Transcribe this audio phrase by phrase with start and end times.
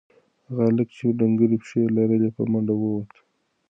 [0.47, 3.11] هغه هلک چې ډنگرې پښې لري په منډه ووت.